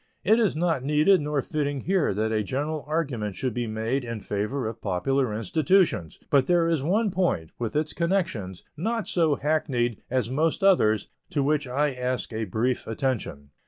[0.23, 4.19] It is not needed nor fitting here that a general argument should be made in
[4.19, 10.01] favor of popular institutions, but there is one point, with its connections, not so hackneyed
[10.09, 13.51] as most others, to which I ask a brief attention.